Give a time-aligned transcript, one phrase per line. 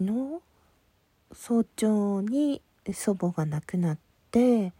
[0.00, 0.40] 昨日
[1.34, 3.98] 早朝に祖母が亡くなっ
[4.30, 4.72] て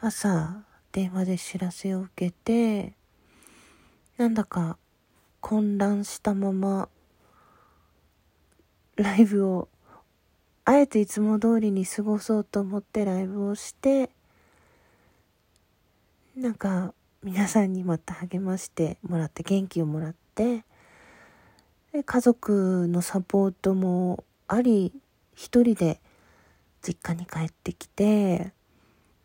[0.00, 2.94] 朝電話で知らせを受けて
[4.16, 4.78] なんだか
[5.40, 6.88] 混乱したまま
[8.96, 9.68] ライブを
[10.64, 14.10] あえていつも通りに過ごそうと思ってライブをして
[16.36, 20.64] なんか皆さんにまた励ましてもらって元気をもらって
[21.92, 24.92] で家族のサポートもあり
[25.34, 26.00] 一人で
[26.86, 28.52] 実家に帰ってきて、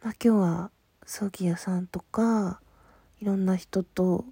[0.03, 0.71] まあ、今日は
[1.05, 2.59] 葬儀屋さんとか
[3.19, 4.25] いろんな人と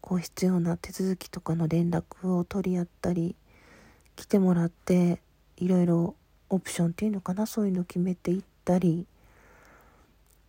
[0.00, 3.36] こう必要な手続きとかの連絡を取り合ったり
[4.16, 5.20] 来てもらって
[5.56, 6.14] いろいろ
[6.48, 9.06] オプションっていうのかなそういうの決めていったり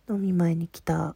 [0.08, 1.14] お見舞いに来た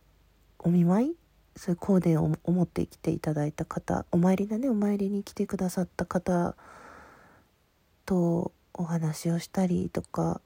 [0.58, 1.16] お見舞い
[1.56, 6.54] そういう香典を思ってきていただいた方お参りだねお参りに来てくださった方
[8.06, 10.40] とお話をしたりとか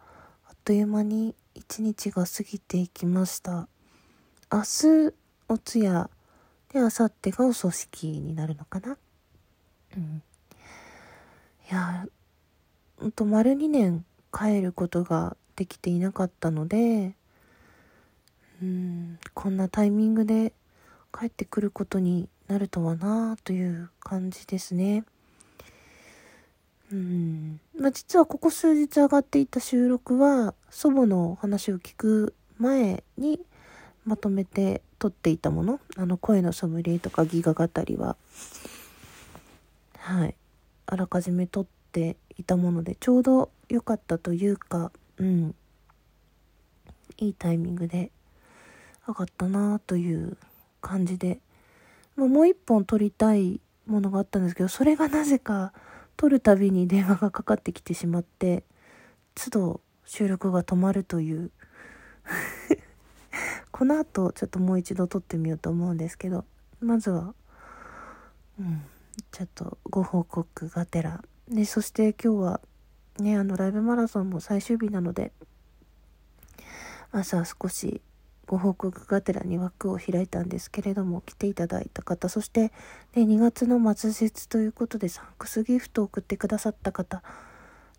[0.48, 3.68] あっという間に一日が過ぎていきました。
[4.52, 5.14] 明日
[5.48, 6.10] お通夜
[6.72, 8.96] で明後日がお葬式になるのかな。
[9.96, 10.22] うん。
[11.70, 12.06] いや
[12.96, 17.14] ほんと丸2年帰ることができていなかったので
[18.62, 20.52] うんこんなタイミングで
[21.16, 25.04] 帰ってくることになるとはなあという感じですね。
[26.92, 27.60] うん。
[27.78, 33.40] まあ、実はここ数日上がっていた収録は祖母の話を聞く前に
[34.04, 35.80] まとめて撮っていたもの。
[35.96, 38.16] あの声のソムリエとかギガ語りは。
[39.98, 40.34] はい。
[40.86, 45.54] あらかじめ撮っていたものでちょうど良かったというかうん。
[47.18, 48.10] いいタイミングで
[49.06, 50.36] 上がったなという
[50.80, 51.38] 感じで、
[52.16, 55.72] まあ、もう一本撮りたいものがあったんですけどそれがなぜか
[56.20, 58.62] 撮るたびに電話がかかってきてしまって
[59.34, 61.50] 都度収録が止まるという。
[63.72, 66.44] この後ちょっともう一度撮ってみようと思うんですけど
[66.78, 67.34] まずは
[68.58, 68.82] うん
[69.30, 71.24] ちょっとご報告がてら。
[71.48, 72.60] でそして今日は
[73.18, 75.32] ねあのライブマラソンも最終日なので
[77.12, 78.02] 朝少し
[78.50, 82.72] ご報告がてらに枠を開いたんですけれども来ていただいた方そして、
[83.14, 87.22] ね、2月の末日ということでサンクスギフトを送ってくださった方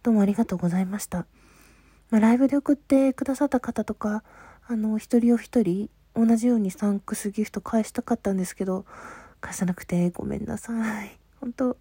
[0.04, 1.20] どうもありがとうございました、
[2.10, 4.26] まあ、ライブで送ってくださった方とか
[4.68, 8.84] あの一人お一人同じようにサンクスギフト返したかったんですけど
[9.40, 10.74] 返さなくてごめんなさ
[11.06, 11.18] い。
[11.40, 11.78] 本当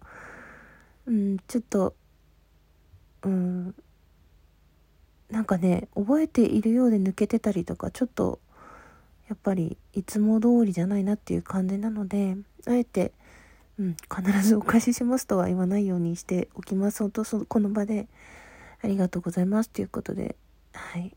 [1.07, 1.93] うんちょっと
[3.23, 3.75] うん
[5.29, 8.39] なんかね覚えているようで抜けてたりとかちょっと
[9.31, 12.35] やっぱりいつも通りじゃないなっていう感じなので
[12.67, 13.13] あえて、
[13.79, 16.99] うん、必ずお返ししますとは言わないようにしておきます。
[16.99, 18.09] 本当そこの場で
[18.83, 20.35] ありがとうございますということで
[20.73, 21.15] はい。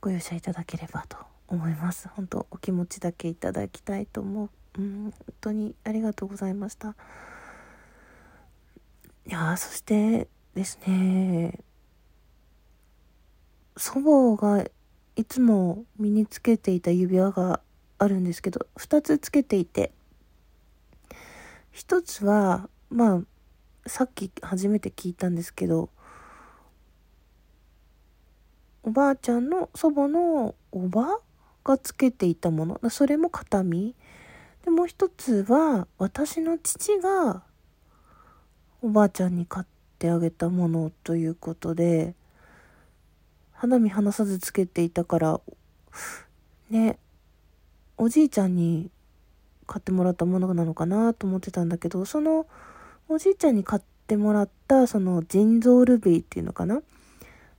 [0.00, 2.08] ご容赦いただければと思います。
[2.08, 6.96] 本当お気持ちだけいただきたいと思う、うん、本当にありがとうございました。
[9.26, 11.58] いやそしてですね
[13.76, 14.64] 祖母が
[15.16, 17.60] いつも身につけていた指輪が
[17.98, 19.92] あるんですけど2つつけていて
[21.74, 23.20] 1つはまあ
[23.88, 25.90] さっき初めて聞いたんですけど
[28.82, 31.20] おばあちゃんの祖母のおば
[31.64, 33.94] がつけていたものそれも形見。
[34.64, 37.42] でもう一つは私の父が
[38.82, 39.66] おばあちゃんに買っ
[39.98, 42.14] てあげたものということで
[43.60, 45.38] 花見離さずつけていたから
[46.70, 46.98] ね
[47.98, 48.90] おじいちゃんに
[49.66, 52.46] 買ってもらったものなのかなと思ってたんだけどその
[53.06, 56.80] おじいちゃんに買ってもらったその腎臓ルビーっていうのかな？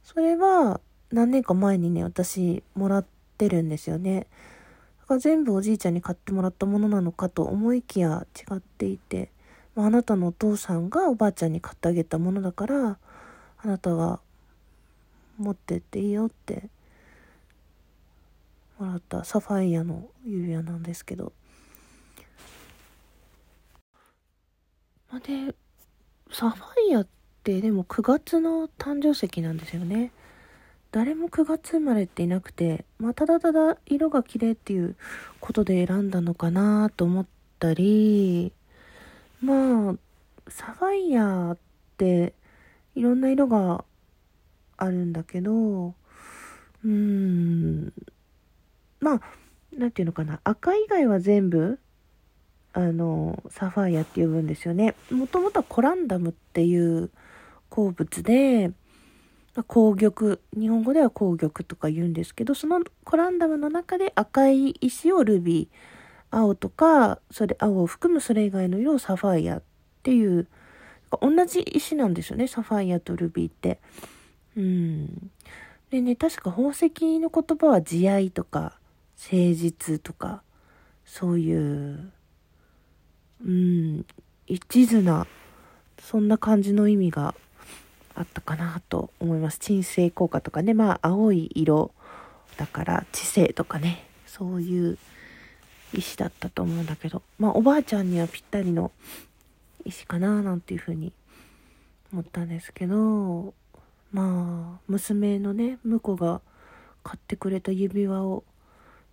[0.04, 3.06] それは何年か前にね私もらっ
[3.38, 4.26] てるんですよね。
[5.02, 9.30] だから全部おじいちゃんに買ってもらったものなのかと思いきや違っていて、
[9.76, 12.98] まあ、あなたのお父さんがおばあちゃんに買ってあげたものだから
[13.64, 14.20] あなたが
[15.42, 16.70] 持ってっていいよって
[18.80, 21.34] もらったサファイアの指輪なんですけど。
[25.26, 25.54] で
[26.32, 27.08] サファイアっ
[27.44, 30.12] てでも9月の誕生石なんですよね。
[30.92, 34.96] 誰も9月生まれっていなくて、まあ、ただただ色が綺麗っていう
[35.40, 37.26] ことで選んだのかなと思っ
[37.60, 38.52] たり
[39.42, 39.96] まあ
[40.50, 41.58] サファイアっ
[41.98, 42.34] て
[42.96, 43.86] いろんな色が
[44.84, 47.94] あるんだけどうーん。
[49.00, 49.22] まあ
[49.72, 50.40] 何て言うのかな。
[50.44, 51.80] 赤以外は全部
[52.74, 54.96] あのサファイアって呼ぶんですよね。
[55.12, 57.10] もともとはコランダムっていう
[57.70, 58.72] 鉱物で、
[59.68, 69.64] 紅玉、日本語では紅玉とか言うんですけど、そのコランダムの中で赤い石をルビー、青とか、それ、青を含むそれ以外の色をサファイアっ
[70.04, 70.48] ていう、
[71.22, 73.80] 同じ石なんですよね、サファイアとルビーって。
[74.58, 75.32] うん。
[75.90, 78.78] でね、確か宝石の言葉は慈愛とか、
[79.18, 80.42] 誠実とか、
[81.06, 82.12] そういう、
[83.46, 84.06] うん、
[84.48, 85.28] 一途な、
[86.00, 87.36] そんな感じの意味が
[88.16, 89.60] あったかなと思います。
[89.60, 91.92] 鎮静効果とかね、まあ青い色
[92.58, 94.98] だから知性とかね、そういう
[95.94, 98.92] 石だったと思うんだけど、まあおばあちゃんにはぴったりの
[99.86, 101.14] 石かななんていうふうに
[102.14, 103.54] 思ったんですけど、
[104.12, 106.42] まあ娘のね婿が
[107.04, 108.44] 買ってくれた指輪を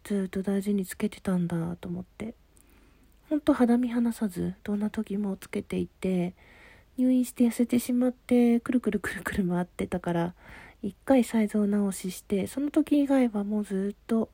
[0.05, 2.35] ずっと大事につけてたんだと思って。
[3.29, 6.35] ほんと肌身離さずどんな時もつけていて
[6.97, 10.35] 入院して痩せてしまってくるくるくるくる回ってたから
[10.83, 14.31] 一回サイズを直ししてその時以外はもうずっと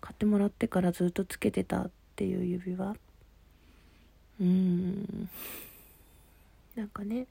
[0.00, 2.90] 買ってもらってからずっとつけてたっていう指輪。
[2.90, 5.28] うーん。
[6.76, 7.26] なんかね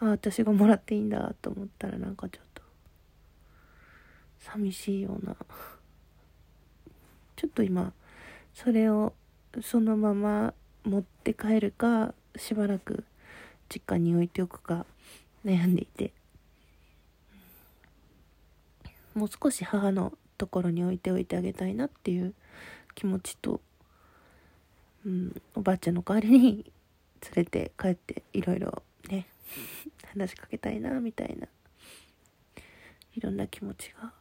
[0.00, 2.62] あ私がもらっていいんだと思ったらなんかちょっと
[4.40, 5.36] 寂しいような。
[7.36, 7.92] ちょっと今
[8.54, 9.12] それを
[9.62, 10.54] そのまま
[10.84, 13.04] 持って帰るかしばらく
[13.68, 14.86] 実家に置いておくか
[15.44, 16.12] 悩んでいて。
[19.16, 22.34] もう少し母のところに置いておいてあげたいなっていう
[22.94, 23.62] 気持ちと、
[25.06, 26.70] うん、おばあちゃんの代わりに
[27.34, 28.82] 連れて帰っていろいろ
[30.12, 31.48] 話しかけたいなみたいな。
[33.14, 34.12] いろんな気持ちが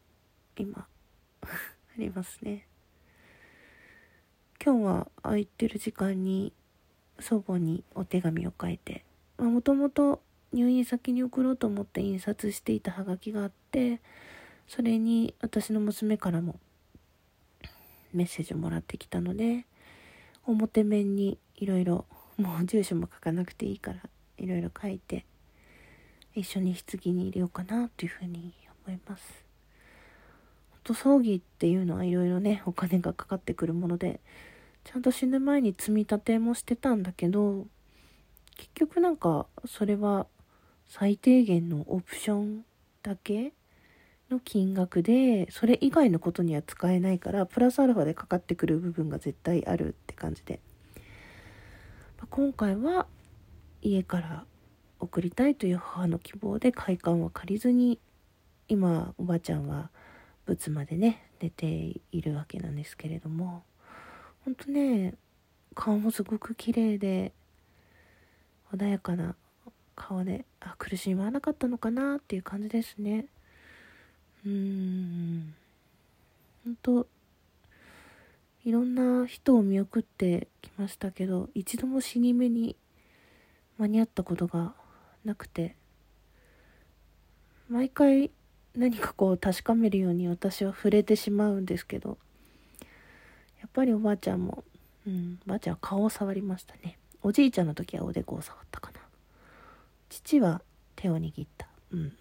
[0.58, 0.88] 今
[1.44, 1.48] あ
[1.98, 2.68] りますね。
[4.64, 6.54] 今日は空いてる時間に
[7.20, 9.06] 祖母にお手紙を書いて
[9.38, 10.22] もともと
[10.54, 14.02] 入院先に送ろうと思って印刷していたハガキがあって
[14.68, 16.60] それに私の娘からも
[18.14, 19.66] メッセージをもらってきたので
[20.46, 22.06] 表面にいろいろ
[22.38, 24.00] もう住所も書かなくていいから
[24.38, 25.26] いろいろ書いて
[26.34, 28.54] 一緒に棺に入れようかなというふうに
[28.86, 29.46] 思います。
[30.84, 34.20] と葬儀っていうのはいろいろねお金がかかってくるもので
[34.84, 37.66] ちゃんと死ぬ前に積み立てもしてたんだけど
[38.56, 40.28] 結局なんかそれは
[40.88, 42.66] 最低限のオプション
[43.02, 43.54] だけ
[44.30, 50.60] の金額でそれ以外のことには使えないからプラスアルファでかかってくる部分が絶対あるって感じで
[52.20, 53.08] ま今回は
[53.86, 54.46] 家から
[55.00, 58.00] 送りたいという母の希望で会館は借りずに
[58.68, 59.92] 今おばあちゃんは
[60.46, 61.66] 仏間でね寝て
[62.12, 63.64] いるわけなんですけれども
[64.44, 65.14] ほんとね
[65.76, 67.32] 顔もすごく綺麗で
[68.74, 69.36] 穏やかな
[69.96, 73.28] 顔であ苦しまなかったのかなっていう感じですね。
[74.46, 75.54] うーん。
[76.64, 77.08] ほんと
[78.66, 82.76] いろんな人を見送ってきましたけど一度も死に目に
[83.78, 84.74] 間に合ったことが
[85.24, 85.76] なくて
[87.70, 88.32] 毎回
[88.76, 92.18] 何かこう確かめるように私は触れてしまうんですけど
[93.60, 94.64] やっぱりおばあちゃんも
[95.08, 96.98] うんおばあちゃんは顔を触りましたね。
[97.22, 99.00] おじいちゃんの時はおでこを触ったかな。
[100.10, 100.62] 父は
[100.96, 101.68] 手を握った。
[101.92, 102.04] うん。
[102.04, 102.12] やっ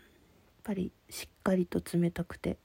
[0.63, 2.57] ぱりしっかりと冷たくて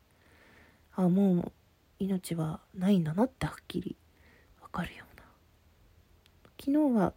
[0.95, 1.51] あもう
[1.99, 3.97] 命はないんだなってはっきり
[4.61, 5.23] わかるような。
[6.59, 7.13] 昨日は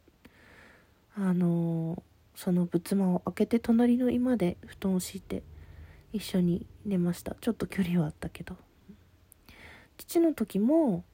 [1.16, 2.02] あの
[2.35, 5.42] その仏間を開けて隣の居間で布団を敷いて
[6.12, 7.37] 一緒に寝ました。
[7.40, 8.57] ちょっと距離はあったけど。
[9.99, 11.04] 父の時も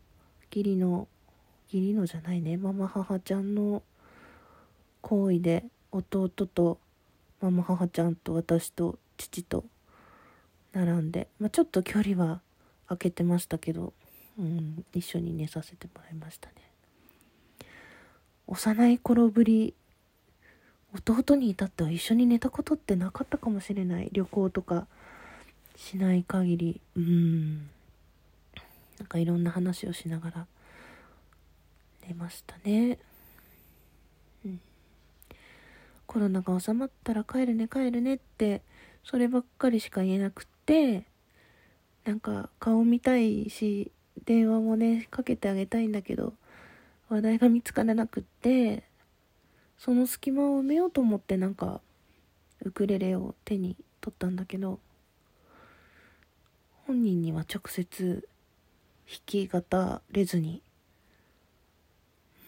[0.50, 1.08] 義理の
[1.72, 2.56] 義理のじゃないね。
[2.56, 3.82] ママ母ちゃんの
[5.02, 6.78] 行為で弟と
[7.40, 9.64] ママ母ちゃんと私と父と
[10.72, 12.40] 並んで、まあ、ちょっと距離は
[12.86, 13.92] 空けてましたけど、
[14.38, 16.54] うん、一緒に寝させてもらいましたね。
[18.46, 19.74] 幼い頃ぶり
[20.94, 24.08] 弟に至っては一緒に寝たことってなかったかもしれない。
[24.12, 24.86] 旅行とか
[25.76, 26.80] しない限り。
[26.96, 27.56] うん。
[28.98, 30.46] なんかいろんな話をしながら。
[32.08, 32.98] 寝ましたね、
[34.46, 34.60] うん、
[36.06, 38.62] コロナが収まったら帰るね帰るねって
[39.04, 41.04] そればっかりしか言えなくって
[42.06, 43.92] なんか顔見たいし
[44.24, 46.32] 電話もねかけてあげたいんだけど
[47.10, 48.84] 話題が見つからなくって
[49.78, 51.80] その隙間を埋めようと思ってなんか
[52.62, 54.78] ウクレレを手に取ったんだけど
[56.86, 58.28] 本人には直接
[59.08, 59.62] 弾き語
[60.10, 60.62] れずに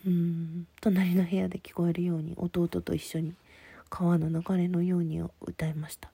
[0.06, 3.34] うん隣の部屋で聞こえるように弟と一緒に
[3.88, 6.10] 川の流れのように歌いました。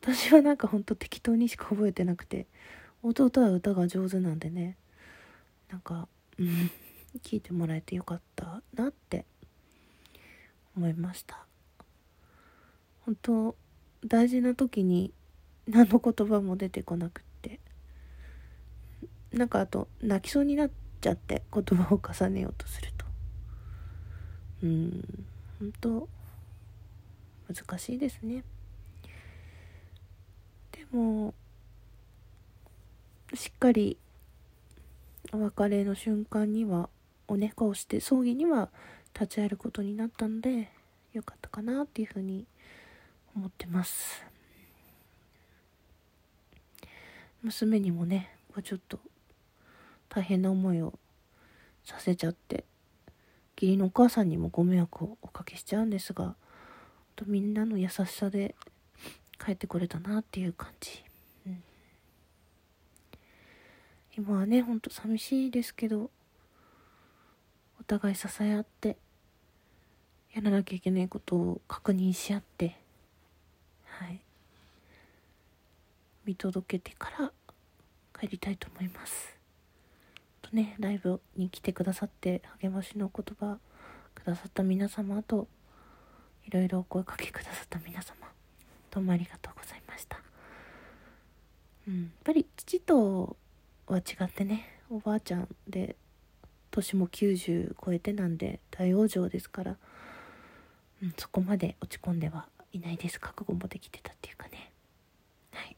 [0.00, 2.46] 私はなんかほんと適当にしか覚えてなくて
[3.04, 4.76] 弟は歌が上手なんでね
[5.70, 6.70] なんかうん
[7.22, 9.24] 聞いてもらえてよかったなって
[10.76, 11.46] 思いました。
[13.00, 13.56] 本当
[14.04, 15.12] 大事な時に
[15.68, 17.60] 何の言葉も出てこなくって。
[19.32, 23.06] なんかあと泣きそうになっちゃって言葉を重ねようとすると。
[24.62, 25.24] うん
[25.58, 26.08] 本当
[27.48, 28.44] 難しいですね。
[30.72, 31.34] でも
[33.34, 33.96] しっかり
[35.32, 36.88] お別れの瞬間には
[37.28, 38.70] お猫をして葬儀には
[39.14, 40.70] 立ち会えることになったので
[41.12, 42.46] よかったかなっていうふうに
[43.36, 44.24] 思ってます。
[47.42, 48.30] 娘にもね
[48.62, 49.00] ちょっと
[50.08, 50.92] 大変な思いを
[51.84, 52.64] させちゃって
[53.56, 56.36] 義理のお母さんにもご迷惑をおかけしちゃうんですが
[57.16, 58.54] とみんなの優しさで
[59.44, 61.02] 帰ってこれたなっていう感じ、
[61.46, 61.62] うん、
[64.16, 66.10] 今はねほんと寂しいですけど
[67.82, 68.96] お互い支え合って
[70.32, 72.76] やらなきゃいけないことを確認し合って
[73.86, 74.20] はい。
[76.24, 77.32] 見届けてから
[78.18, 79.36] 帰りたいと思います。
[80.42, 83.58] とねライブに来てくださって励ましの言葉
[84.14, 85.48] くださった皆様と
[86.46, 88.14] いろいろお声かけくださった皆様
[88.92, 90.20] どうもありがとうございました。
[91.88, 93.36] うんやっぱり父と
[93.88, 95.96] は違ってねおばあちゃんで
[96.72, 99.76] 年も90超えてなんで大往生ですから、
[101.02, 103.20] うん、そこまで落ち込んではいないです。
[103.20, 104.72] 覚悟もできてたっていうかね。
[105.52, 105.76] はい。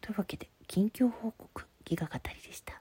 [0.00, 2.80] というわけで近況報告ギガ語りでした。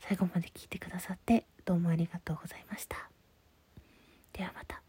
[0.00, 3.08] 最後まで聞いてくださってどうもありがとうございました。
[4.32, 4.82] ではまた。